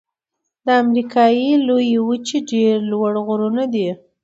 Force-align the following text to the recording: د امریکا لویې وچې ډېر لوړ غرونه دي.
د 0.65 0.67
امریکا 0.83 1.25
لویې 1.67 1.99
وچې 2.07 2.37
ډېر 2.51 2.75
لوړ 2.91 3.11
غرونه 3.27 3.63
دي. 3.73 3.89